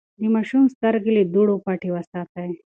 [0.19, 2.51] د ماشوم سترګې له دوړو پټې وساتئ.